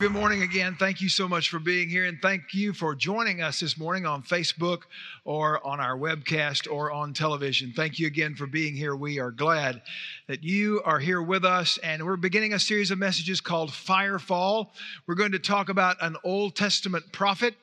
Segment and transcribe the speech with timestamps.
[0.00, 0.76] Good morning again.
[0.78, 4.06] Thank you so much for being here, and thank you for joining us this morning
[4.06, 4.84] on Facebook
[5.26, 7.74] or on our webcast or on television.
[7.76, 8.96] Thank you again for being here.
[8.96, 9.82] We are glad
[10.26, 14.68] that you are here with us, and we're beginning a series of messages called Firefall.
[15.06, 17.54] We're going to talk about an Old Testament prophet,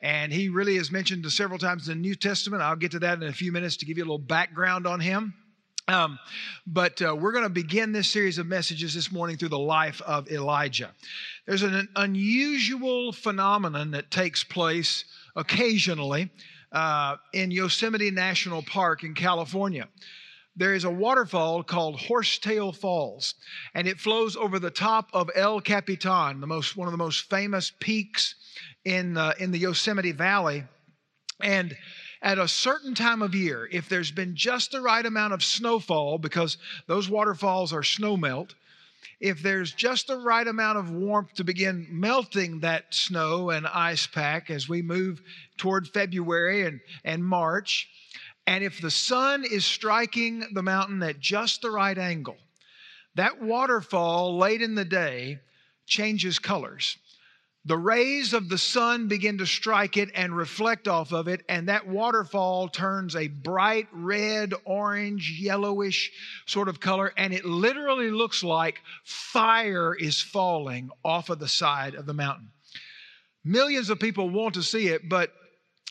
[0.00, 2.62] and he really is mentioned several times in the New Testament.
[2.62, 4.98] I'll get to that in a few minutes to give you a little background on
[4.98, 5.34] him.
[5.88, 6.18] Um,
[6.66, 10.00] but uh, we're going to begin this series of messages this morning through the life
[10.02, 10.90] of Elijah.
[11.46, 16.30] There's an unusual phenomenon that takes place occasionally
[16.70, 19.88] uh, in Yosemite National Park in California.
[20.54, 23.34] There is a waterfall called Horsetail Falls,
[23.74, 27.28] and it flows over the top of El Capitan, the most one of the most
[27.28, 28.34] famous peaks
[28.84, 30.64] in uh, in the Yosemite Valley.
[31.40, 31.76] And
[32.20, 36.18] at a certain time of year, if there's been just the right amount of snowfall,
[36.18, 38.54] because those waterfalls are snowmelt,
[39.22, 44.04] if there's just the right amount of warmth to begin melting that snow and ice
[44.04, 45.22] pack as we move
[45.56, 47.88] toward February and, and March,
[48.48, 52.36] and if the sun is striking the mountain at just the right angle,
[53.14, 55.38] that waterfall late in the day
[55.86, 56.98] changes colors
[57.64, 61.68] the rays of the sun begin to strike it and reflect off of it, and
[61.68, 66.10] that waterfall turns a bright red, orange, yellowish
[66.46, 71.94] sort of color, and it literally looks like fire is falling off of the side
[71.94, 72.48] of the mountain.
[73.44, 75.32] Millions of people want to see it, but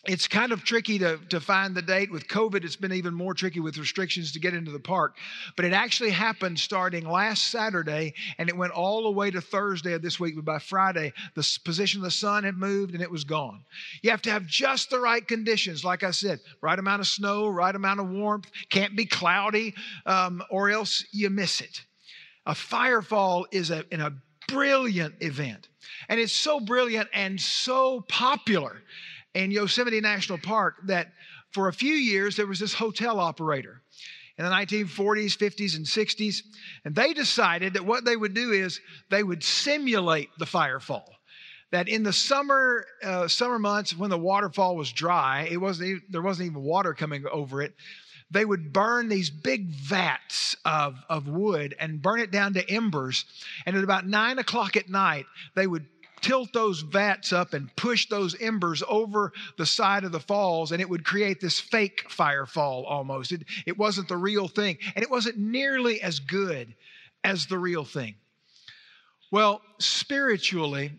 [0.05, 2.11] it's kind of tricky to, to find the date.
[2.11, 5.16] With COVID, it's been even more tricky with restrictions to get into the park.
[5.55, 9.94] But it actually happened starting last Saturday, and it went all the way to Thursday
[9.94, 10.35] of this week.
[10.35, 13.63] But by Friday, the position of the sun had moved and it was gone.
[14.02, 15.85] You have to have just the right conditions.
[15.85, 19.75] Like I said, right amount of snow, right amount of warmth, can't be cloudy,
[20.07, 21.81] um, or else you miss it.
[22.47, 24.13] A firefall is a, in a
[24.47, 25.67] brilliant event.
[26.09, 28.81] And it's so brilliant and so popular
[29.33, 31.07] in Yosemite National Park that
[31.51, 33.81] for a few years there was this hotel operator
[34.38, 36.41] in the 1940s, 50s, and 60s.
[36.85, 38.79] And they decided that what they would do is
[39.09, 41.06] they would simulate the firefall.
[41.72, 46.01] That in the summer uh, summer months when the waterfall was dry, it wasn't even,
[46.09, 47.73] there wasn't even water coming over it.
[48.29, 53.25] They would burn these big vats of, of wood and burn it down to embers.
[53.66, 55.85] And at about nine o'clock at night, they would
[56.21, 60.81] tilt those vats up and push those embers over the side of the falls, and
[60.81, 63.31] it would create this fake firefall almost.
[63.31, 66.73] It, it wasn't the real thing, and it wasn't nearly as good
[67.23, 68.15] as the real thing.
[69.31, 70.91] Well, spiritually,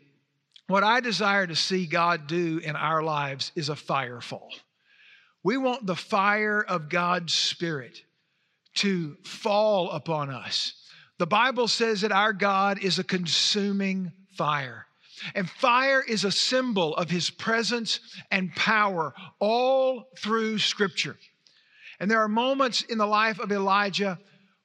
[0.66, 4.48] what I desire to see God do in our lives is a firefall.
[5.44, 8.00] We want the fire of God's Spirit
[8.76, 10.72] to fall upon us.
[11.18, 14.86] The Bible says that our God is a consuming fire.
[15.34, 18.00] And fire is a symbol of his presence
[18.30, 21.16] and power all through Scripture.
[22.00, 24.18] And there are moments in the life of Elijah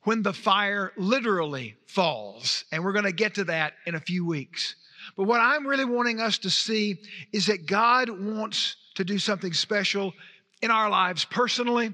[0.03, 2.63] when the fire literally falls.
[2.71, 4.75] And we're going to get to that in a few weeks.
[5.15, 6.97] But what I'm really wanting us to see
[7.31, 10.13] is that God wants to do something special
[10.61, 11.93] in our lives personally.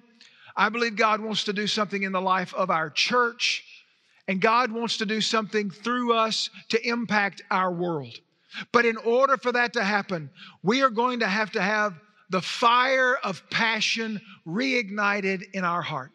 [0.56, 3.63] I believe God wants to do something in the life of our church.
[4.28, 8.19] And God wants to do something through us to impact our world.
[8.72, 10.30] But in order for that to happen,
[10.62, 11.94] we are going to have to have
[12.30, 16.12] the fire of passion reignited in our heart.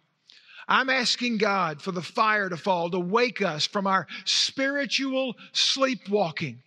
[0.67, 6.61] I'm asking God for the fire to fall, to wake us from our spiritual sleepwalking,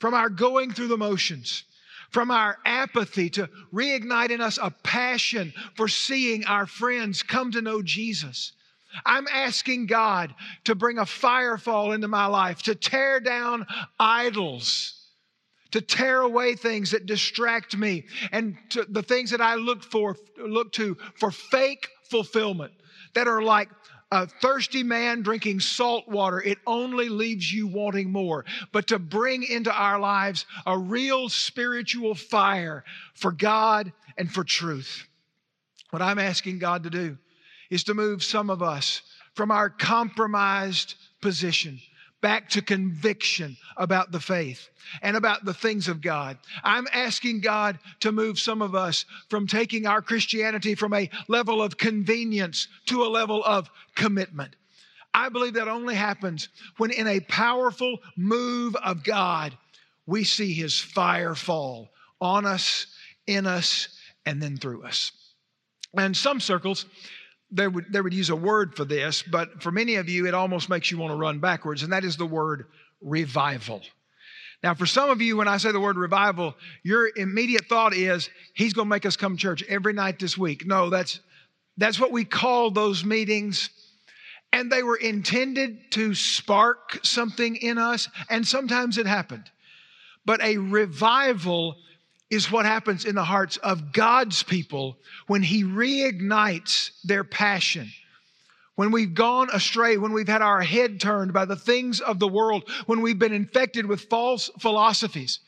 [0.00, 1.64] from our going through the motions,
[2.10, 7.62] from our apathy to reignite in us a passion for seeing our friends come to
[7.62, 8.52] know Jesus.
[9.04, 10.34] I'm asking God
[10.64, 13.66] to bring a firefall into my life, to tear down
[14.00, 14.95] idols
[15.72, 20.16] to tear away things that distract me and to the things that I look for
[20.38, 22.72] look to for fake fulfillment
[23.14, 23.68] that are like
[24.12, 28.44] a thirsty man drinking salt water, it only leaves you wanting more.
[28.70, 35.06] But to bring into our lives a real spiritual fire for God and for truth.
[35.90, 37.18] What I'm asking God to do
[37.68, 39.02] is to move some of us
[39.34, 41.80] from our compromised position
[42.20, 44.68] back to conviction about the faith
[45.02, 46.38] and about the things of God.
[46.64, 51.62] I'm asking God to move some of us from taking our Christianity from a level
[51.62, 54.56] of convenience to a level of commitment.
[55.12, 59.56] I believe that only happens when, in a powerful move of God,
[60.06, 61.90] we see His fire fall
[62.20, 62.86] on us,
[63.26, 63.88] in us,
[64.26, 65.12] and then through us.
[65.96, 66.86] And some circles,
[67.50, 70.34] they would, they would use a word for this, but for many of you, it
[70.34, 72.66] almost makes you want to run backwards, and that is the word
[73.00, 73.82] revival.
[74.62, 78.30] Now, for some of you, when I say the word revival, your immediate thought is,
[78.54, 80.66] He's going to make us come to church every night this week.
[80.66, 81.20] No, that's,
[81.76, 83.70] that's what we call those meetings.
[84.52, 89.50] And they were intended to spark something in us, and sometimes it happened.
[90.24, 91.76] But a revival
[92.30, 97.90] is what happens in the hearts of God's people when He reignites their passion.
[98.74, 102.28] When we've gone astray, when we've had our head turned by the things of the
[102.28, 105.40] world, when we've been infected with false philosophies,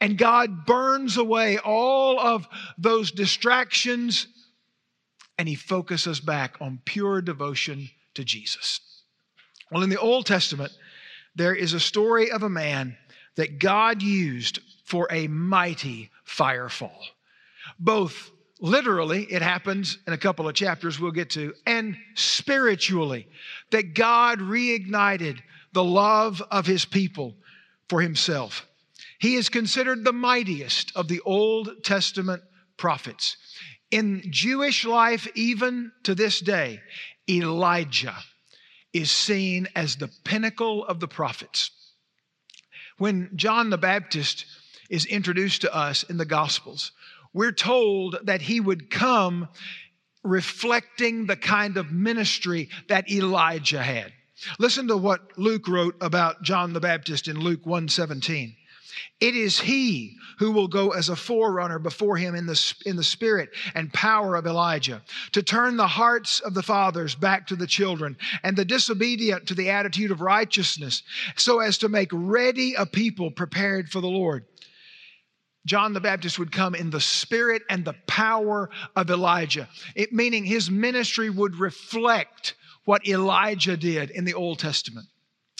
[0.00, 2.46] and God burns away all of
[2.78, 4.26] those distractions
[5.38, 8.80] and He focuses back on pure devotion to Jesus.
[9.70, 10.72] Well, in the Old Testament,
[11.34, 12.96] there is a story of a man
[13.36, 16.98] that God used for a mighty firefall.
[17.78, 23.28] Both literally, it happens in a couple of chapters we'll get to, and spiritually,
[23.70, 25.38] that God reignited
[25.72, 27.36] the love of his people
[27.88, 28.66] for himself.
[29.20, 32.42] He is considered the mightiest of the Old Testament
[32.76, 33.36] prophets.
[33.92, 36.80] In Jewish life, even to this day,
[37.28, 38.16] Elijah
[38.92, 41.70] is seen as the pinnacle of the prophets.
[42.98, 44.46] When John the Baptist
[44.90, 46.92] is introduced to us in the Gospels,
[47.32, 49.48] we're told that he would come
[50.22, 54.12] reflecting the kind of ministry that Elijah had.
[54.58, 58.56] Listen to what Luke wrote about John the Baptist in Luke 1:17.
[59.20, 63.04] It is he who will go as a forerunner before him in the, in the
[63.04, 65.02] spirit and power of Elijah,
[65.32, 69.54] to turn the hearts of the fathers back to the children, and the disobedient to
[69.54, 71.02] the attitude of righteousness,
[71.36, 74.44] so as to make ready a people prepared for the Lord.
[75.66, 80.44] John the Baptist would come in the spirit and the power of Elijah, it, meaning
[80.44, 82.54] his ministry would reflect
[82.84, 85.06] what Elijah did in the Old Testament.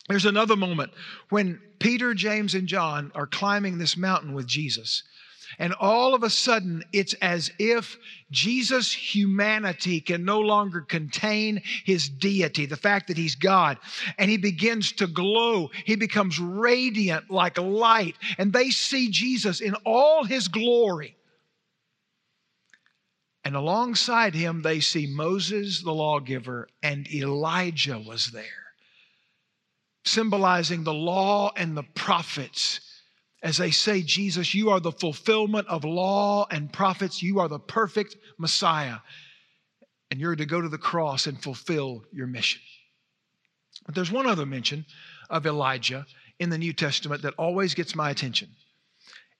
[0.08, 0.92] There's another moment
[1.28, 5.04] when Peter, James, and John are climbing this mountain with Jesus.
[5.58, 7.98] And all of a sudden, it's as if
[8.30, 13.78] Jesus' humanity can no longer contain his deity, the fact that he's God.
[14.18, 15.70] And he begins to glow.
[15.84, 18.16] He becomes radiant like light.
[18.38, 21.16] And they see Jesus in all his glory.
[23.44, 28.60] And alongside him, they see Moses, the lawgiver, and Elijah was there
[30.04, 32.80] symbolizing the law and the prophets.
[33.42, 37.22] As they say, Jesus, you are the fulfillment of law and prophets.
[37.22, 38.98] You are the perfect Messiah.
[40.10, 42.60] And you're to go to the cross and fulfill your mission.
[43.86, 44.84] But there's one other mention
[45.30, 46.04] of Elijah
[46.38, 48.48] in the New Testament that always gets my attention.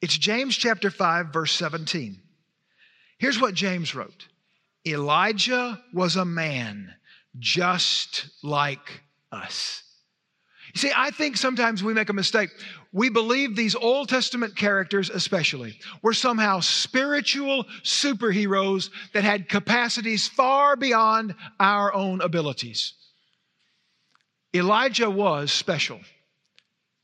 [0.01, 2.21] It's James chapter 5, verse 17.
[3.19, 4.29] Here's what James wrote
[4.87, 6.95] Elijah was a man
[7.39, 9.83] just like us.
[10.75, 12.51] You see, I think sometimes we make a mistake.
[12.93, 20.77] We believe these Old Testament characters, especially, were somehow spiritual superheroes that had capacities far
[20.77, 22.95] beyond our own abilities.
[24.55, 26.01] Elijah was special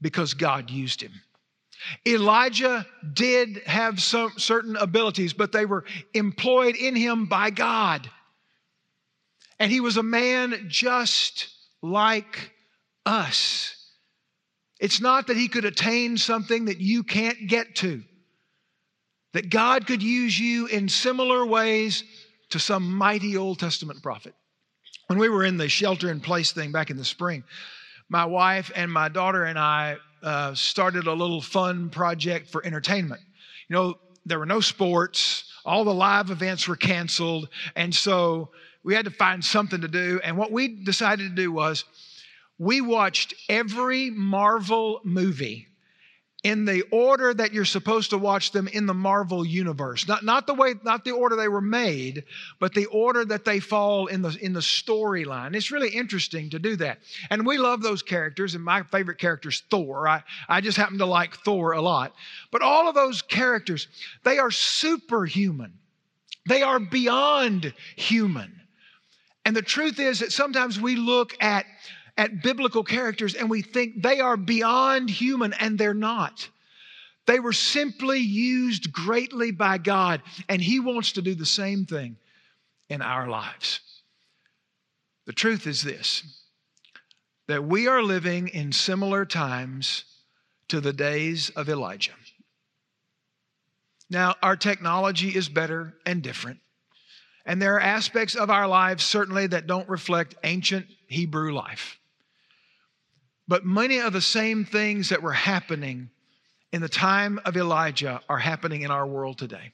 [0.00, 1.12] because God used him.
[2.04, 5.84] Elijah did have some certain abilities, but they were
[6.14, 8.10] employed in him by God.
[9.60, 11.48] And he was a man just
[11.80, 12.50] like
[13.04, 13.75] us.
[14.78, 18.02] It's not that he could attain something that you can't get to,
[19.32, 22.04] that God could use you in similar ways
[22.50, 24.34] to some mighty Old Testament prophet.
[25.06, 27.44] When we were in the shelter in place thing back in the spring,
[28.08, 33.20] my wife and my daughter and I uh, started a little fun project for entertainment.
[33.68, 38.50] You know, there were no sports, all the live events were canceled, and so
[38.84, 40.20] we had to find something to do.
[40.22, 41.84] And what we decided to do was
[42.58, 45.68] we watched every Marvel movie
[46.46, 50.06] in the order that you're supposed to watch them in the Marvel universe.
[50.06, 52.22] Not, not the way, not the order they were made,
[52.60, 55.56] but the order that they fall in the in the storyline.
[55.56, 56.98] It's really interesting to do that.
[57.30, 60.06] And we love those characters, and my favorite character is Thor.
[60.06, 62.14] I, I just happen to like Thor a lot.
[62.52, 63.88] But all of those characters,
[64.22, 65.72] they are superhuman.
[66.48, 68.60] They are beyond human.
[69.44, 71.66] And the truth is that sometimes we look at
[72.16, 76.48] at biblical characters and we think they are beyond human, and they're not.
[77.26, 82.16] They were simply used greatly by God, and He wants to do the same thing
[82.88, 83.80] in our lives.
[85.26, 86.22] The truth is this
[87.48, 90.04] that we are living in similar times
[90.68, 92.12] to the days of Elijah.
[94.10, 96.58] Now, our technology is better and different.
[97.44, 101.98] And there are aspects of our lives certainly that don't reflect ancient Hebrew life.
[103.48, 106.10] But many of the same things that were happening
[106.72, 109.72] in the time of Elijah are happening in our world today.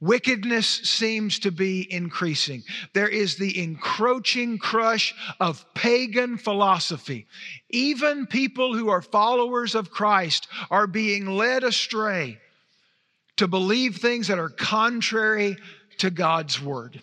[0.00, 2.62] Wickedness seems to be increasing.
[2.92, 7.26] There is the encroaching crush of pagan philosophy.
[7.70, 12.38] Even people who are followers of Christ are being led astray
[13.36, 15.56] to believe things that are contrary
[15.98, 17.02] to God's word.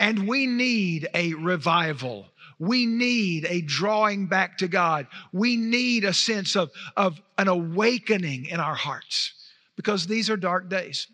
[0.00, 2.26] And we need a revival.
[2.58, 5.06] We need a drawing back to God.
[5.32, 9.32] We need a sense of, of an awakening in our hearts
[9.76, 11.06] because these are dark days.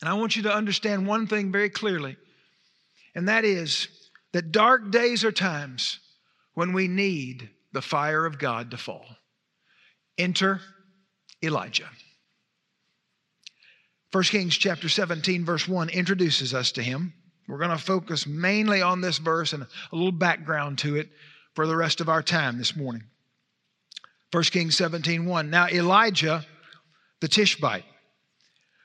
[0.00, 2.16] And I want you to understand one thing very clearly,
[3.14, 3.88] and that is
[4.32, 5.98] that dark days are times
[6.54, 9.06] when we need the fire of God to fall.
[10.16, 10.60] Enter
[11.42, 11.88] Elijah.
[14.12, 17.12] 1 Kings chapter 17, verse 1 introduces us to him.
[17.50, 21.08] We're going to focus mainly on this verse and a little background to it
[21.54, 23.02] for the rest of our time this morning.
[24.30, 25.50] 1 Kings 17, 1.
[25.50, 26.46] Now Elijah
[27.20, 27.84] the Tishbite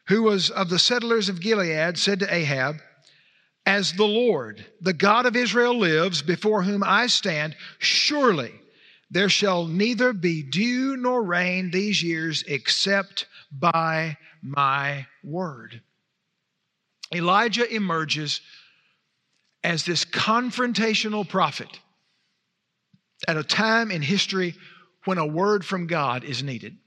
[0.08, 2.78] who was of the settlers of Gilead, said to Ahab,
[3.66, 8.54] As the Lord, the God of Israel, lives, before whom I stand, surely
[9.10, 15.82] there shall neither be dew nor rain these years except by my word.
[17.14, 18.42] Elijah emerges
[19.64, 21.80] as this confrontational prophet
[23.28, 24.56] at a time in history
[25.06, 26.78] when a word from God is needed.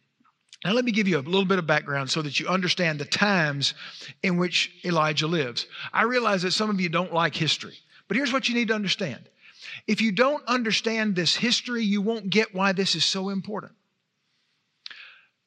[0.64, 3.04] Now, let me give you a little bit of background so that you understand the
[3.04, 3.74] times
[4.22, 5.66] in which Elijah lives.
[5.92, 8.74] I realize that some of you don't like history, but here's what you need to
[8.74, 9.28] understand.
[9.86, 13.72] If you don't understand this history, you won't get why this is so important.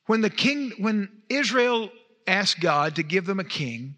[0.05, 1.91] When the king, when Israel
[2.25, 3.95] asked God to give them a king,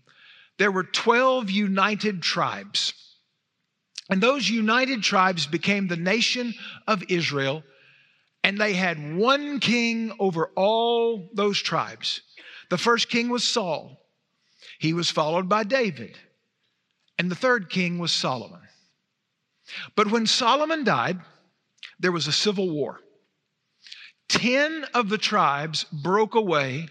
[0.58, 2.94] there were 12 united tribes.
[4.10, 6.54] And those united tribes became the nation
[6.88, 7.64] of Israel
[8.44, 12.22] and they had one king over all those tribes.
[12.70, 13.98] The first king was Saul,
[14.80, 16.18] he was followed by David,
[17.18, 18.60] and the third king was Solomon.
[19.96, 21.20] But when Solomon died,
[22.00, 23.00] there was a civil war.
[24.28, 26.90] Ten of the tribes broke away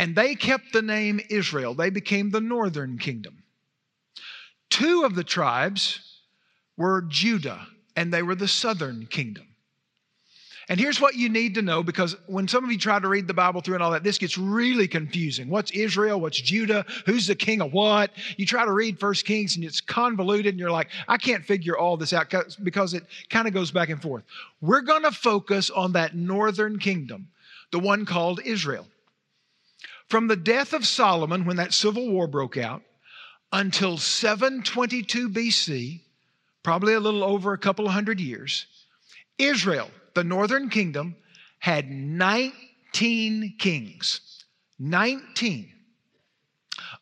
[0.00, 1.74] and they kept the name Israel.
[1.74, 3.42] They became the northern kingdom.
[4.70, 6.00] Two of the tribes
[6.78, 7.66] were Judah
[7.96, 9.46] and they were the southern kingdom.
[10.70, 13.26] And here's what you need to know because when some of you try to read
[13.26, 15.50] the Bible through and all that, this gets really confusing.
[15.50, 16.18] What's Israel?
[16.18, 16.86] What's Judah?
[17.04, 18.10] Who's the king of what?
[18.38, 21.76] You try to read First Kings and it's convoluted and you're like, I can't figure
[21.76, 24.24] all this out because it kind of goes back and forth.
[24.62, 27.28] We're going to focus on that northern kingdom,
[27.70, 28.86] the one called Israel.
[30.10, 32.82] From the death of Solomon, when that civil war broke out,
[33.52, 36.00] until 722 BC,
[36.64, 38.66] probably a little over a couple hundred years,
[39.38, 41.14] Israel the northern kingdom
[41.60, 44.44] had 19 kings.
[44.80, 45.72] 19.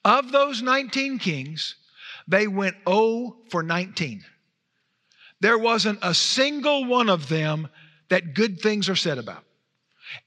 [0.04, 1.76] Of those 19 kings,
[2.26, 4.22] they went 0 for 19.
[5.40, 7.68] There wasn't a single one of them
[8.10, 9.44] that good things are said about.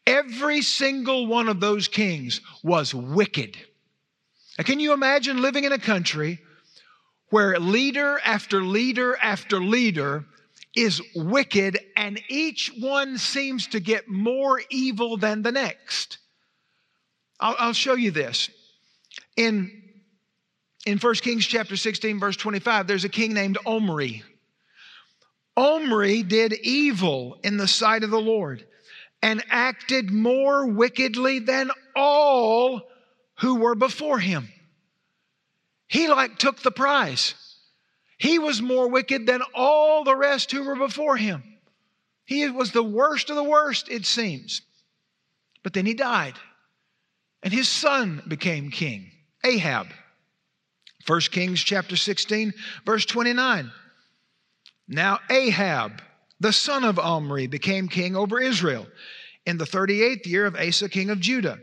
[0.06, 3.58] Every single one of those kings was wicked.
[4.58, 6.40] Now, can you imagine living in a country
[7.30, 10.26] where leader after leader after leader
[10.76, 16.18] is wicked, and each one seems to get more evil than the next.
[17.40, 18.50] I'll, I'll show you this.
[19.36, 19.82] In,
[20.86, 24.24] in 1 Kings chapter 16, verse 25, there's a king named Omri.
[25.58, 28.66] Omri did evil in the sight of the Lord
[29.22, 32.82] and acted more wickedly than all
[33.40, 34.50] who were before him.
[35.88, 37.36] He like took the prize.
[38.18, 41.44] He was more wicked than all the rest who were before him.
[42.26, 44.62] He was the worst of the worst, it seems.
[45.64, 46.36] But then he died,
[47.44, 49.12] and his son became king,
[49.44, 49.88] Ahab.
[51.08, 52.54] 1 Kings chapter 16,
[52.86, 53.72] verse 29.
[54.88, 56.02] Now Ahab,
[56.42, 58.88] the son of Omri, became king over Israel
[59.46, 61.60] in the 38th year of Asa, king of Judah.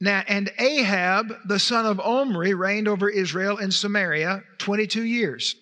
[0.00, 5.56] Now, and Ahab, the son of Omri, reigned over Israel in Samaria 22 years.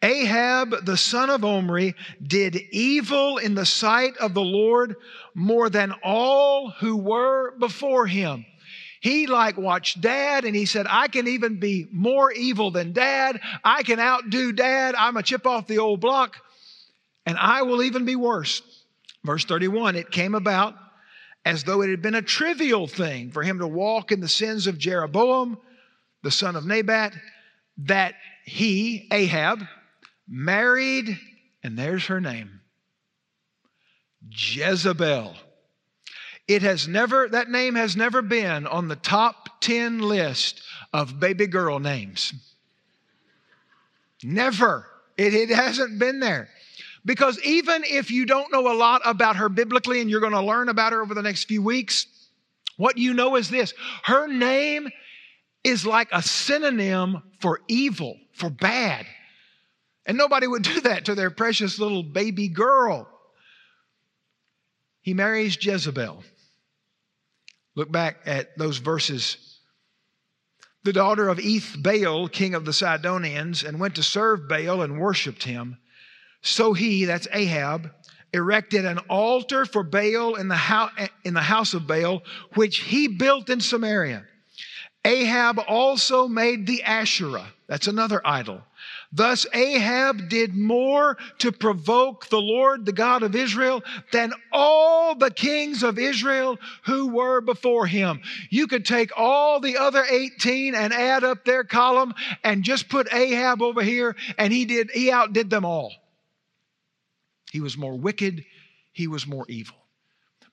[0.00, 4.94] Ahab, the son of Omri, did evil in the sight of the Lord
[5.34, 8.46] more than all who were before him.
[9.00, 13.40] He like watched dad and he said, I can even be more evil than dad.
[13.64, 14.94] I can outdo dad.
[14.96, 16.36] I'm a chip off the old block
[17.26, 18.62] and I will even be worse.
[19.24, 20.74] Verse 31, it came about
[21.44, 24.66] as though it had been a trivial thing for him to walk in the sins
[24.66, 25.58] of Jeroboam,
[26.22, 27.14] the son of Nebat,
[27.78, 28.14] that
[28.44, 29.60] he, Ahab,
[30.28, 31.18] married,
[31.62, 32.60] and there's her name,
[34.30, 35.34] Jezebel.
[36.46, 40.62] It has never, that name has never been on the top 10 list
[40.92, 42.34] of baby girl names.
[44.22, 44.86] Never.
[45.16, 46.48] It, it hasn't been there.
[47.04, 50.40] Because even if you don't know a lot about her biblically and you're going to
[50.40, 52.06] learn about her over the next few weeks,
[52.76, 54.88] what you know is this her name
[55.62, 59.06] is like a synonym for evil, for bad.
[60.06, 63.08] And nobody would do that to their precious little baby girl.
[65.02, 66.24] He marries Jezebel.
[67.74, 69.58] Look back at those verses.
[70.84, 74.98] The daughter of Eth Baal, king of the Sidonians, and went to serve Baal and
[75.00, 75.78] worshiped him.
[76.44, 77.90] So he, that's Ahab,
[78.34, 80.92] erected an altar for Baal in the, house,
[81.24, 82.22] in the house of Baal,
[82.52, 84.24] which he built in Samaria.
[85.06, 88.60] Ahab also made the Asherah, that's another idol.
[89.10, 93.82] Thus, Ahab did more to provoke the Lord, the God of Israel,
[94.12, 98.20] than all the kings of Israel who were before him.
[98.50, 103.14] You could take all the other 18 and add up their column and just put
[103.14, 105.92] Ahab over here, and he did, he outdid them all.
[107.54, 108.44] He was more wicked,
[108.90, 109.76] he was more evil.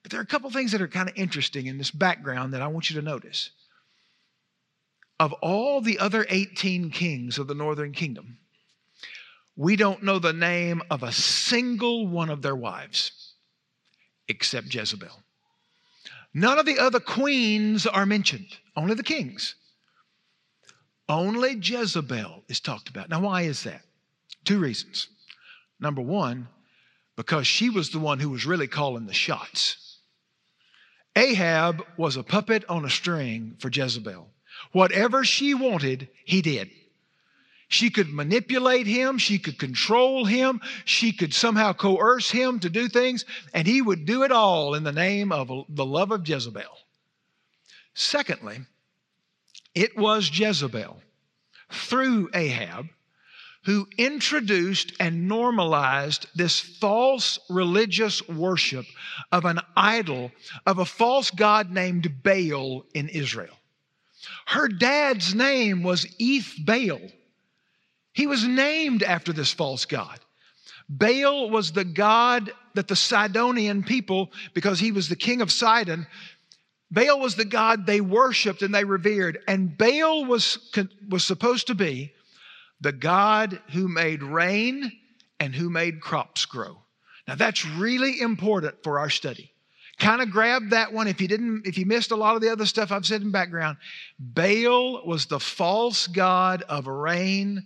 [0.04, 2.62] But there are a couple things that are kind of interesting in this background that
[2.62, 3.50] I want you to notice.
[5.18, 8.38] Of all the other 18 kings of the northern kingdom,
[9.56, 13.32] we don't know the name of a single one of their wives
[14.28, 15.24] except Jezebel.
[16.32, 19.56] None of the other queens are mentioned, only the kings.
[21.08, 23.08] Only Jezebel is talked about.
[23.08, 23.82] Now, why is that?
[24.44, 25.08] Two reasons.
[25.80, 26.46] Number one,
[27.22, 29.98] because she was the one who was really calling the shots.
[31.14, 34.28] Ahab was a puppet on a string for Jezebel.
[34.72, 36.68] Whatever she wanted, he did.
[37.68, 42.88] She could manipulate him, she could control him, she could somehow coerce him to do
[42.88, 43.24] things,
[43.54, 46.76] and he would do it all in the name of the love of Jezebel.
[47.94, 48.62] Secondly,
[49.76, 51.00] it was Jezebel
[51.70, 52.88] through Ahab
[53.64, 58.86] who introduced and normalized this false religious worship
[59.30, 60.32] of an idol,
[60.66, 63.56] of a false god named Baal in Israel.
[64.46, 67.00] Her dad's name was Eth Baal.
[68.12, 70.18] He was named after this false god.
[70.88, 76.06] Baal was the god that the Sidonian people, because he was the king of Sidon,
[76.90, 79.38] Baal was the god they worshiped and they revered.
[79.46, 80.58] And Baal was,
[81.08, 82.12] was supposed to be
[82.82, 84.92] the God who made rain
[85.40, 86.76] and who made crops grow.
[87.26, 89.52] Now that's really important for our study.
[89.98, 92.50] Kind of grab that one if you didn't if you missed a lot of the
[92.50, 93.78] other stuff I've said in background.
[94.18, 97.64] Baal was the false god of rain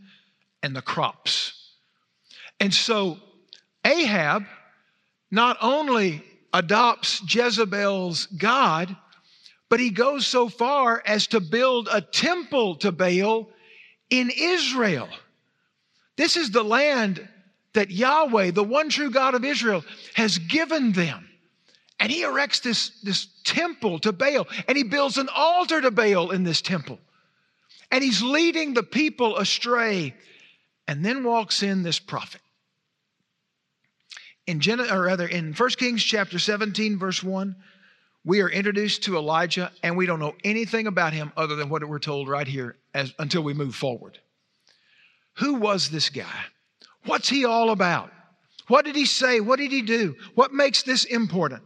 [0.62, 1.72] and the crops.
[2.60, 3.18] And so
[3.84, 4.44] Ahab
[5.30, 8.94] not only adopts Jezebel's god,
[9.68, 13.48] but he goes so far as to build a temple to Baal
[14.10, 15.08] in Israel.
[16.16, 17.26] This is the land
[17.74, 21.28] that Yahweh, the one true God of Israel, has given them.
[21.98, 26.30] And he erects this, this temple to Baal, and he builds an altar to Baal
[26.30, 26.98] in this temple.
[27.90, 30.14] And he's leading the people astray.
[30.88, 32.40] And then walks in this prophet.
[34.46, 37.56] In Gen- or rather in 1 Kings chapter 17, verse 1,
[38.26, 41.88] we are introduced to Elijah, and we don't know anything about him other than what
[41.88, 44.18] we're told right here as, until we move forward.
[45.34, 46.44] Who was this guy?
[47.04, 48.10] What's he all about?
[48.66, 49.38] What did he say?
[49.38, 50.16] What did he do?
[50.34, 51.62] What makes this important?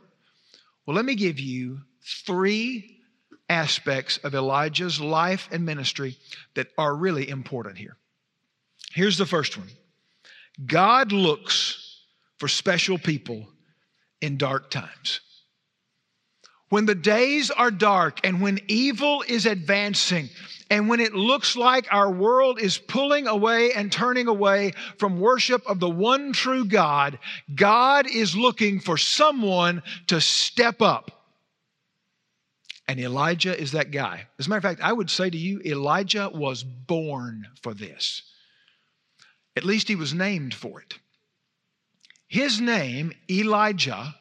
[0.85, 1.81] Well, let me give you
[2.27, 2.99] three
[3.49, 6.19] aspects of Elijah's life and ministry
[6.55, 7.97] that are really important here.
[8.93, 9.71] Here's the first one
[10.67, 12.03] God looks
[12.37, 13.49] for special people
[14.21, 15.21] in dark times.
[16.71, 20.31] When the days are dark and when evil is advancing,
[20.71, 25.67] and when it looks like our world is pulling away and turning away from worship
[25.67, 27.19] of the one true God,
[27.53, 31.11] God is looking for someone to step up.
[32.87, 34.29] And Elijah is that guy.
[34.39, 38.23] As a matter of fact, I would say to you, Elijah was born for this.
[39.57, 40.95] At least he was named for it.
[42.29, 44.15] His name, Elijah,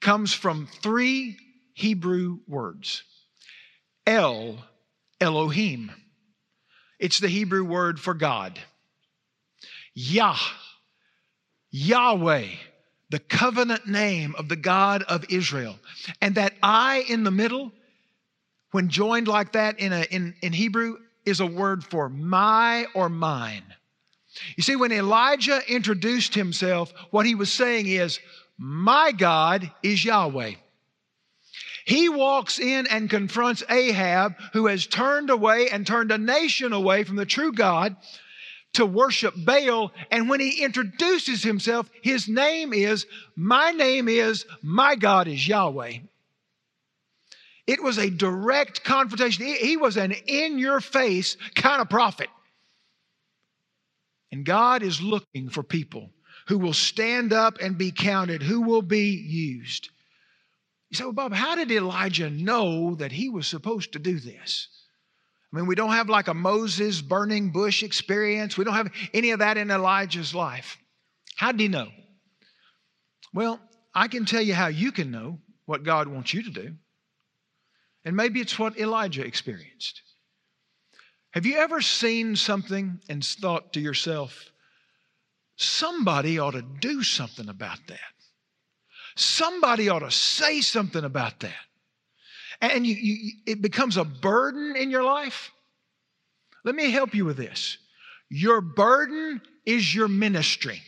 [0.00, 1.36] comes from three
[1.74, 3.04] Hebrew words
[4.06, 4.58] El,
[5.20, 5.92] Elohim.
[6.98, 8.58] It's the Hebrew word for God.
[9.94, 10.36] Yah,
[11.70, 12.48] Yahweh,
[13.10, 15.78] the covenant name of the God of Israel.
[16.20, 17.72] And that I in the middle,
[18.70, 23.08] when joined like that in, a, in, in Hebrew, is a word for my or
[23.08, 23.64] mine.
[24.56, 28.18] You see, when Elijah introduced himself, what he was saying is,
[28.58, 30.54] My God is Yahweh.
[31.84, 37.04] He walks in and confronts Ahab, who has turned away and turned a nation away
[37.04, 37.96] from the true God
[38.74, 39.92] to worship Baal.
[40.10, 45.98] And when he introduces himself, his name is, My name is, My God is Yahweh.
[47.66, 49.46] It was a direct confrontation.
[49.46, 52.28] He, was an in your face kind of prophet.
[54.32, 56.10] And God is looking for people
[56.48, 59.90] who will stand up and be counted, who will be used.
[60.92, 64.68] You say, well, Bob, how did Elijah know that he was supposed to do this?
[65.50, 68.58] I mean, we don't have like a Moses burning bush experience.
[68.58, 70.76] We don't have any of that in Elijah's life.
[71.34, 71.88] How did he know?
[73.32, 73.58] Well,
[73.94, 76.74] I can tell you how you can know what God wants you to do.
[78.04, 80.02] And maybe it's what Elijah experienced.
[81.30, 84.44] Have you ever seen something and thought to yourself,
[85.56, 88.11] somebody ought to do something about that?
[89.16, 91.52] Somebody ought to say something about that.
[92.60, 95.50] And you, you, it becomes a burden in your life.
[96.64, 97.76] Let me help you with this.
[98.30, 100.80] Your burden is your ministry.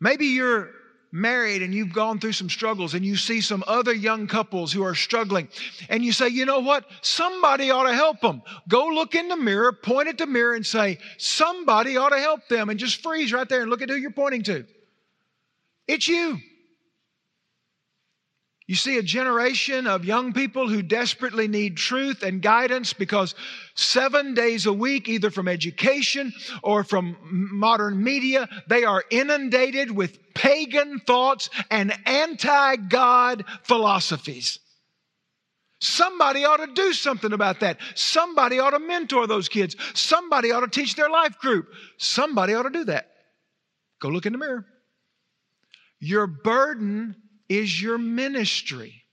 [0.00, 0.70] Maybe you're
[1.12, 4.82] married and you've gone through some struggles and you see some other young couples who
[4.82, 5.48] are struggling
[5.88, 6.84] and you say, you know what?
[7.02, 8.42] Somebody ought to help them.
[8.68, 12.46] Go look in the mirror, point at the mirror and say, somebody ought to help
[12.48, 14.64] them and just freeze right there and look at who you're pointing to.
[15.90, 16.38] It's you.
[18.68, 23.34] You see a generation of young people who desperately need truth and guidance because
[23.74, 27.16] seven days a week, either from education or from
[27.52, 34.60] modern media, they are inundated with pagan thoughts and anti God philosophies.
[35.80, 37.78] Somebody ought to do something about that.
[37.96, 39.74] Somebody ought to mentor those kids.
[39.94, 41.66] Somebody ought to teach their life group.
[41.98, 43.08] Somebody ought to do that.
[44.00, 44.64] Go look in the mirror.
[46.00, 47.14] Your burden
[47.48, 49.04] is your ministry.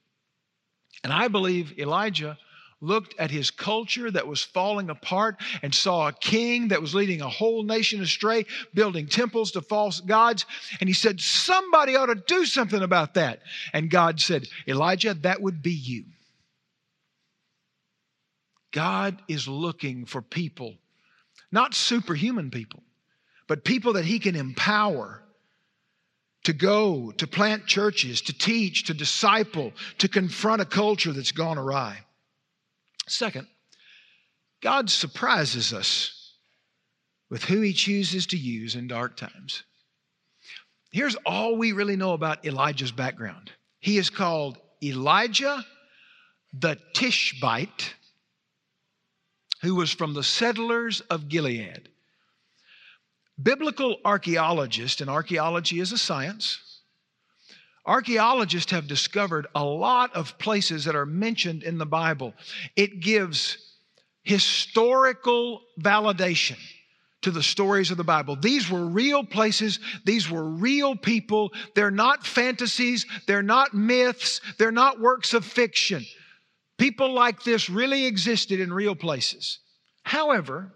[1.03, 2.37] And I believe Elijah
[2.79, 7.21] looked at his culture that was falling apart and saw a king that was leading
[7.21, 10.45] a whole nation astray, building temples to false gods.
[10.79, 13.41] And he said, Somebody ought to do something about that.
[13.73, 16.05] And God said, Elijah, that would be you.
[18.71, 20.75] God is looking for people,
[21.51, 22.83] not superhuman people,
[23.47, 25.23] but people that he can empower
[26.47, 31.57] to go, to plant churches, to teach, to disciple, to confront a culture that's gone
[31.57, 31.97] awry.
[33.05, 33.47] Second,
[34.61, 36.35] God surprises us
[37.29, 39.63] with who he chooses to use in dark times.
[40.93, 45.65] Here's all we really know about Elijah's background he is called Elijah
[46.53, 47.93] the Tishbite,
[49.61, 51.89] who was from the settlers of Gilead.
[53.41, 56.59] Biblical archaeologists, and archaeology is a science,
[57.85, 62.33] archaeologists have discovered a lot of places that are mentioned in the Bible.
[62.75, 63.57] It gives
[64.23, 66.57] historical validation
[67.21, 68.35] to the stories of the Bible.
[68.35, 71.51] These were real places, these were real people.
[71.75, 76.05] They're not fantasies, they're not myths, they're not works of fiction.
[76.77, 79.59] People like this really existed in real places.
[80.03, 80.73] However,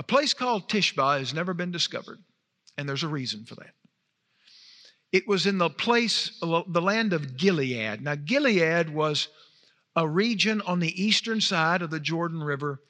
[0.00, 2.20] a place called Tishba has never been discovered,
[2.78, 3.74] and there's a reason for that.
[5.12, 8.00] It was in the place, the land of Gilead.
[8.00, 9.28] Now, Gilead was
[9.94, 12.80] a region on the eastern side of the Jordan River,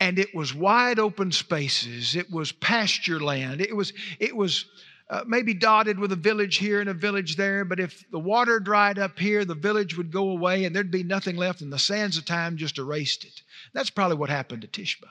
[0.00, 2.16] and it was wide open spaces.
[2.16, 3.60] It was pasture land.
[3.60, 4.64] It was, it was
[5.10, 8.58] uh, maybe dotted with a village here and a village there, but if the water
[8.58, 11.78] dried up here, the village would go away and there'd be nothing left, and the
[11.78, 13.42] sands of time just erased it.
[13.74, 15.08] That's probably what happened to Tishba.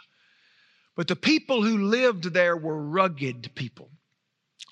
[0.98, 3.90] But the people who lived there were rugged people.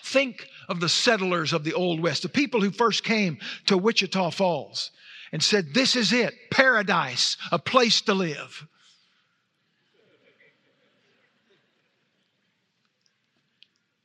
[0.03, 4.31] Think of the settlers of the Old West, the people who first came to Wichita
[4.31, 4.91] Falls
[5.31, 8.67] and said, This is it, paradise, a place to live.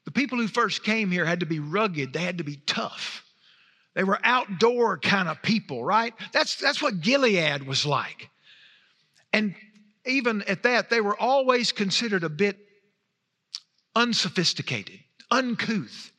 [0.05, 3.25] The people who first came here had to be rugged, they had to be tough.
[3.95, 6.13] They were outdoor kind of people, right?
[6.33, 8.29] That's, that's what Gilead was like.
[9.33, 9.55] And
[10.07, 12.57] even at that, they were always considered a bit
[13.95, 16.13] unsophisticated, uncouth.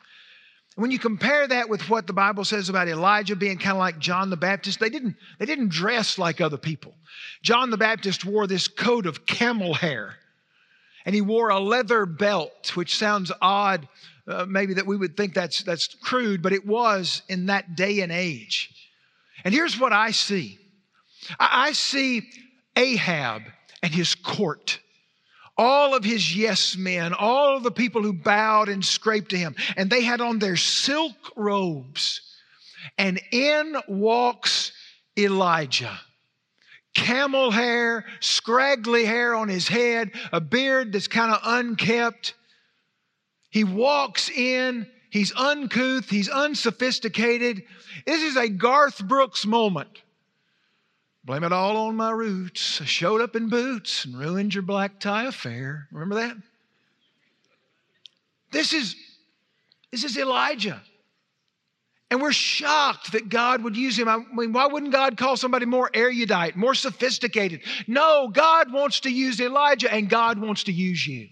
[0.76, 4.00] When you compare that with what the Bible says about Elijah being kind of like
[4.00, 6.94] John the Baptist, they didn't, they didn't dress like other people.
[7.44, 10.16] John the Baptist wore this coat of camel hair,
[11.06, 13.88] and he wore a leather belt, which sounds odd,
[14.28, 18.02] uh, maybe that we would think that's, that's crude, but it was in that day
[18.02, 18.70] and age.
[19.44, 20.58] And here's what I see
[21.40, 22.30] I, I see
[22.76, 23.44] Ahab
[23.84, 24.80] and his court
[25.62, 29.56] all of his yes men, all of the people who bowed and scraped to him,
[29.78, 32.22] and they had on their silk robes.
[32.98, 34.72] And in walks
[35.18, 36.00] Elijah.
[36.96, 42.34] Camel hair, scraggly hair on his head, a beard that's kind of unkept.
[43.52, 47.64] He walks in, he's uncouth, he's unsophisticated.
[48.08, 50.02] This is a Garth Brooks moment.
[51.24, 52.82] Blame it all on my roots.
[52.82, 55.88] I showed up in boots and ruined your black tie affair.
[55.92, 56.36] Remember that?
[58.52, 58.96] This is
[59.92, 60.82] this is Elijah.
[62.10, 64.10] And we're shocked that God would use him.
[64.10, 67.62] I mean, why wouldn't God call somebody more erudite, more sophisticated?
[67.88, 71.30] No, God wants to use Elijah and God wants to use you.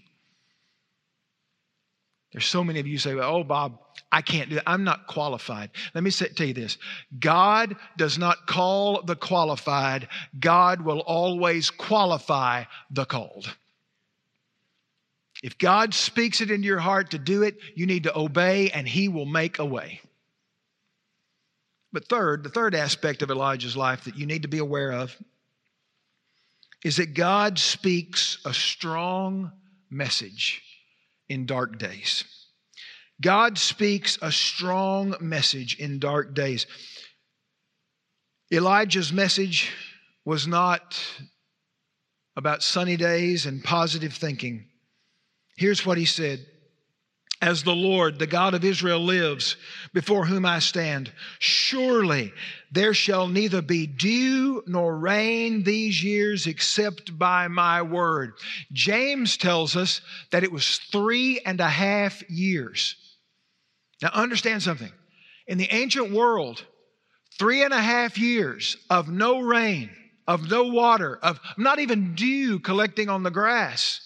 [2.32, 3.78] There's so many of you say, Oh, Bob,
[4.12, 4.68] I can't do that.
[4.68, 5.70] I'm not qualified.
[5.94, 6.78] Let me say, tell you this
[7.18, 13.54] God does not call the qualified, God will always qualify the called.
[15.42, 18.86] If God speaks it into your heart to do it, you need to obey and
[18.86, 20.00] He will make a way.
[21.92, 25.16] But third, the third aspect of Elijah's life that you need to be aware of
[26.84, 29.50] is that God speaks a strong
[29.90, 30.62] message
[31.30, 32.24] in dark days.
[33.22, 36.66] God speaks a strong message in dark days.
[38.52, 39.70] Elijah's message
[40.24, 40.98] was not
[42.36, 44.66] about sunny days and positive thinking.
[45.56, 46.44] Here's what he said
[47.42, 49.56] As the Lord, the God of Israel, lives,
[49.94, 52.32] before whom I stand, surely
[52.70, 58.34] there shall neither be dew nor rain these years except by my word.
[58.72, 62.96] James tells us that it was three and a half years
[64.02, 64.92] now, understand something.
[65.46, 66.64] In the ancient world,
[67.38, 69.90] three and a half years of no rain,
[70.26, 74.00] of no water, of not even dew collecting on the grass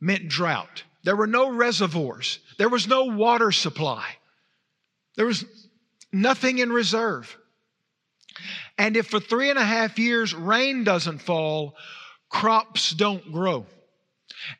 [0.00, 0.82] meant drought.
[1.04, 4.06] There were no reservoirs, there was no water supply,
[5.16, 5.44] there was
[6.12, 7.36] nothing in reserve.
[8.76, 11.74] And if for three and a half years rain doesn't fall,
[12.28, 13.66] crops don't grow.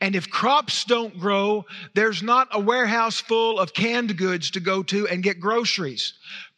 [0.00, 4.82] And if crops don't grow, there's not a warehouse full of canned goods to go
[4.84, 6.14] to and get groceries.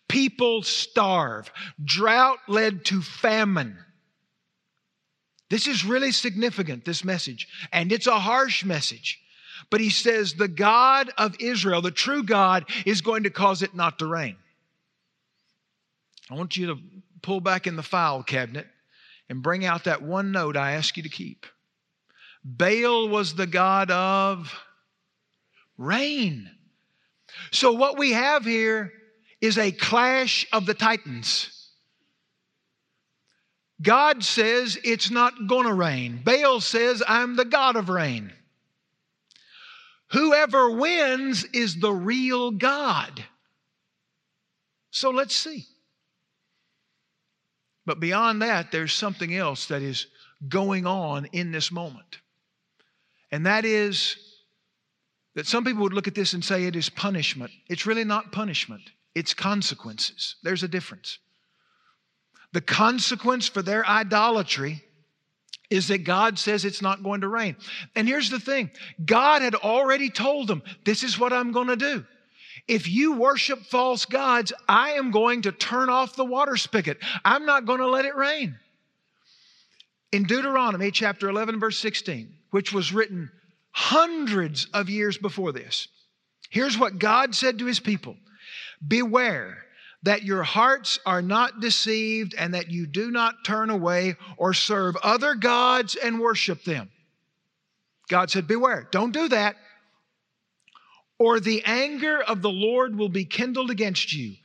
[0.08, 1.52] People starve.
[1.84, 3.76] Drought led to famine.
[5.50, 7.48] This is really significant, this message.
[7.72, 9.20] And it's a harsh message.
[9.68, 13.74] But he says, the God of Israel, the true God, is going to cause it
[13.74, 14.36] not to rain.
[16.30, 16.78] I want you to
[17.22, 18.66] pull back in the file cabinet
[19.28, 21.46] and bring out that one note I ask you to keep.
[22.44, 24.54] Baal was the god of
[25.76, 26.50] rain.
[27.50, 28.92] So, what we have here
[29.40, 31.56] is a clash of the titans.
[33.82, 36.20] God says it's not going to rain.
[36.22, 38.32] Baal says, I'm the God of rain.
[40.12, 43.24] Whoever wins is the real God.
[44.90, 45.66] So let's see.
[47.86, 50.06] But beyond that, there's something else that is
[50.48, 52.18] going on in this moment.
[53.30, 54.16] And that is
[55.34, 57.52] that some people would look at this and say it is punishment.
[57.68, 58.82] It's really not punishment,
[59.14, 60.36] it's consequences.
[60.42, 61.18] There's a difference.
[62.52, 64.82] The consequence for their idolatry
[65.70, 67.56] is that God says it's not going to rain.
[67.94, 68.70] And here's the thing
[69.04, 72.04] God had already told them, This is what I'm going to do.
[72.68, 76.98] If you worship false gods, I am going to turn off the water spigot.
[77.24, 78.58] I'm not going to let it rain.
[80.12, 83.30] In Deuteronomy chapter 11, verse 16, which was written
[83.70, 85.88] hundreds of years before this.
[86.50, 88.16] Here's what God said to his people
[88.86, 89.64] Beware
[90.02, 94.96] that your hearts are not deceived and that you do not turn away or serve
[95.02, 96.90] other gods and worship them.
[98.08, 99.56] God said, Beware, don't do that
[101.20, 104.36] or the anger of the Lord will be kindled against you,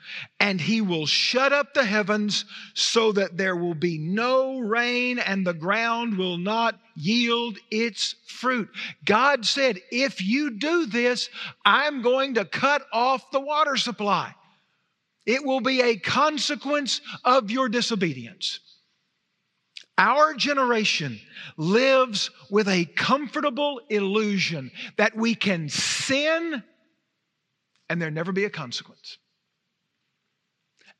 [0.41, 5.47] and he will shut up the heavens so that there will be no rain and
[5.47, 8.67] the ground will not yield its fruit.
[9.05, 11.29] God said, If you do this,
[11.63, 14.35] I'm going to cut off the water supply.
[15.25, 18.59] It will be a consequence of your disobedience.
[19.97, 21.19] Our generation
[21.57, 26.63] lives with a comfortable illusion that we can sin
[27.89, 29.17] and there never be a consequence.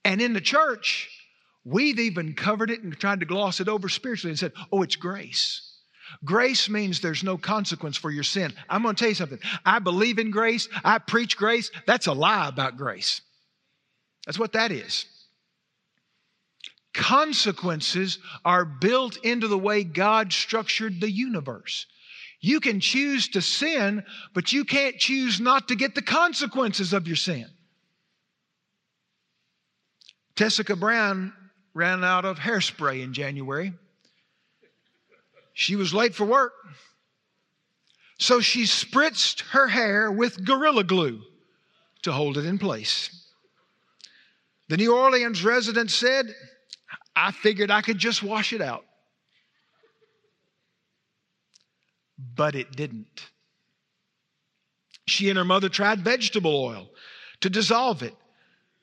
[0.04, 1.10] And in the church,
[1.64, 4.96] we've even covered it and tried to gloss it over spiritually and said, oh, it's
[4.96, 5.72] grace.
[6.24, 8.54] Grace means there's no consequence for your sin.
[8.70, 9.40] I'm going to tell you something.
[9.66, 10.70] I believe in grace.
[10.84, 11.72] I preach grace.
[11.88, 13.22] That's a lie about grace.
[14.26, 15.06] That's what that is.
[16.94, 21.86] Consequences are built into the way God structured the universe.
[22.40, 27.08] You can choose to sin, but you can't choose not to get the consequences of
[27.08, 27.48] your sin.
[30.36, 31.34] Tessica Brown
[31.74, 33.74] ran out of hairspray in January.
[35.54, 36.54] She was late for work.
[38.20, 41.22] So she spritzed her hair with Gorilla Glue
[42.04, 43.25] to hold it in place.
[44.68, 46.34] The New Orleans resident said,
[47.16, 48.84] I figured I could just wash it out.
[52.18, 53.30] But it didn't.
[55.08, 56.90] She and her mother tried vegetable oil
[57.42, 58.16] to dissolve it,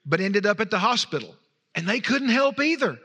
[0.06, 1.34] but ended up at the hospital,
[1.74, 2.98] and they couldn't help either.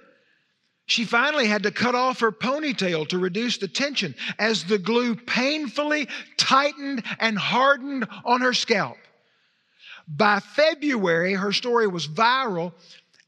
[0.85, 5.15] She finally had to cut off her ponytail to reduce the tension as the glue
[5.15, 8.97] painfully tightened and hardened on her scalp.
[10.07, 12.71] By February, her story was viral,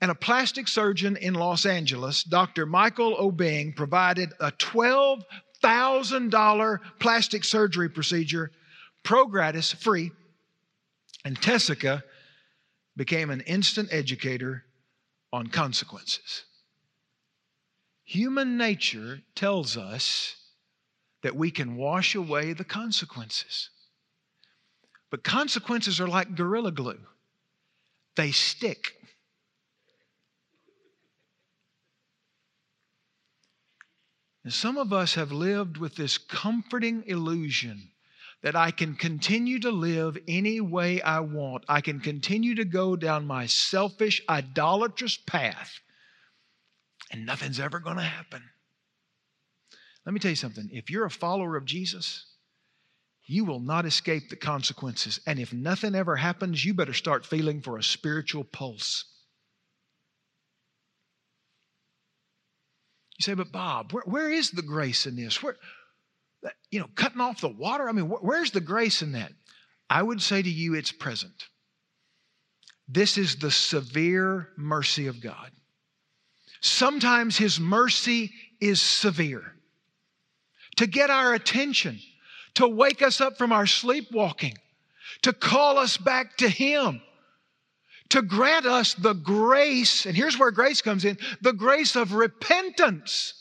[0.01, 2.65] and a plastic surgeon in Los Angeles, Dr.
[2.65, 8.53] Michael Obeng, provided a $12,000 plastic surgery procedure,
[9.03, 10.11] pro gratis, free,
[11.25, 12.01] and Tessica
[12.95, 14.63] became an instant educator
[15.33, 16.45] on consequences.
[18.05, 20.37] Human nature tells us
[21.23, 23.69] that we can wash away the consequences.
[25.11, 26.99] But consequences are like gorilla glue,
[28.15, 28.93] they stick.
[34.43, 37.91] And some of us have lived with this comforting illusion
[38.41, 41.65] that I can continue to live any way I want.
[41.67, 45.81] I can continue to go down my selfish, idolatrous path
[47.11, 48.43] and nothing's ever going to happen.
[50.05, 50.69] Let me tell you something.
[50.71, 52.25] If you're a follower of Jesus,
[53.29, 55.19] you will not escape the consequences.
[55.27, 59.05] And if nothing ever happens, you better start feeling for a spiritual pulse.
[63.19, 65.43] You say, but Bob, where, where is the grace in this?
[65.43, 65.57] Where,
[66.71, 67.87] you know, cutting off the water?
[67.87, 69.31] I mean, where's the grace in that?
[69.89, 71.49] I would say to you, it's present.
[72.87, 75.51] This is the severe mercy of God.
[76.61, 79.53] Sometimes His mercy is severe
[80.77, 81.99] to get our attention,
[82.59, 84.57] to wake us up from our sleepwalking,
[85.21, 87.01] to call us back to Him,
[88.09, 93.33] to grant us the grace, and here's where grace comes in the grace of repentance.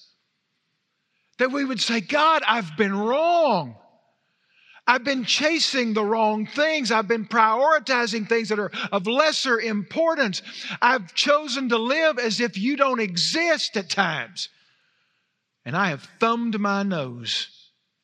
[1.38, 3.74] That we would say, God, I've been wrong.
[4.86, 6.92] I've been chasing the wrong things.
[6.92, 10.42] I've been prioritizing things that are of lesser importance.
[10.80, 14.48] I've chosen to live as if you don't exist at times.
[15.64, 17.48] And I have thumbed my nose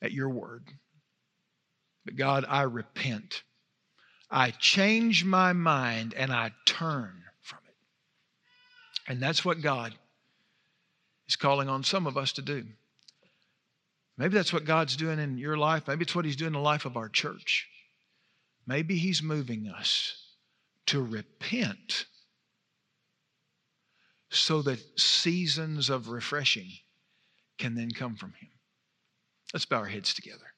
[0.03, 0.73] at your word.
[2.05, 3.43] But God, I repent.
[4.31, 9.11] I change my mind and I turn from it.
[9.11, 9.95] And that's what God
[11.29, 12.65] is calling on some of us to do.
[14.17, 15.89] Maybe that's what God's doing in your life.
[15.89, 17.69] Maybe it's what He's doing in the life of our church.
[18.67, 20.17] Maybe He's moving us
[20.87, 22.07] to repent
[24.31, 26.71] so that seasons of refreshing
[27.59, 28.51] can then come from Him.
[29.53, 30.54] Let's bow our heads together.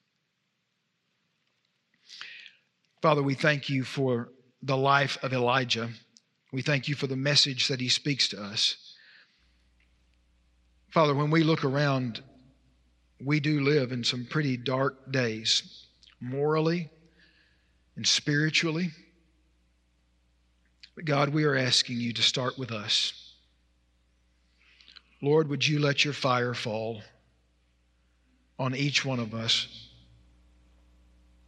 [3.01, 4.29] Father, we thank you for
[4.61, 5.89] the life of Elijah.
[6.51, 8.95] We thank you for the message that he speaks to us.
[10.89, 12.23] Father, when we look around
[13.23, 15.85] we do live in some pretty dark days,
[16.19, 16.89] morally
[17.95, 18.91] and spiritually.
[20.95, 23.33] But God, we are asking you to start with us.
[25.21, 27.01] Lord, would you let your fire fall
[28.59, 29.86] on each one of us?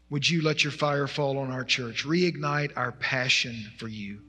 [0.09, 2.05] Would you let your fire fall on our church?
[2.05, 4.21] Reignite our passion for you.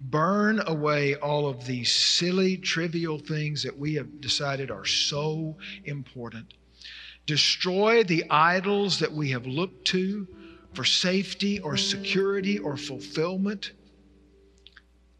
[0.00, 6.54] Burn away all of these silly, trivial things that we have decided are so important.
[7.26, 10.26] Destroy the idols that we have looked to
[10.72, 13.72] for safety or security or fulfillment.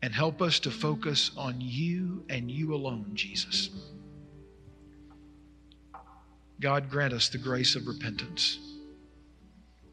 [0.02, 3.68] And help us to focus on you and you alone, Jesus.
[6.58, 8.58] God grant us the grace of repentance.